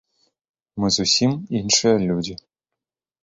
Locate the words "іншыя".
1.59-1.95